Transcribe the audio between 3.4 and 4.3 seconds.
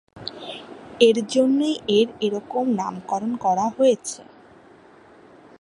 করা হয়েছে।